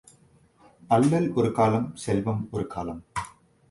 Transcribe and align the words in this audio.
அல்லல் 0.87 1.29
ஒரு 1.33 1.51
காலம் 1.51 1.87
செல்வம் 1.95 2.43
ஒரு 2.51 2.67
காலம். 2.67 3.01